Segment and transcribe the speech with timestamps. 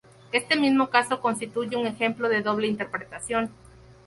[0.31, 3.51] Este mismo caso constituye un ejemplo de doble interpretación.